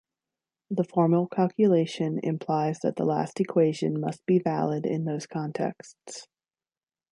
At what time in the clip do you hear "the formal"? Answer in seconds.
0.71-1.27